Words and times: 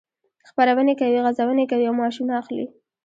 خپرونې 0.49 0.93
کوي، 0.99 1.19
غزونې 1.25 1.65
کوي 1.71 1.85
او 1.87 1.95
معاشونه 1.99 2.33
اخلي. 2.41 2.65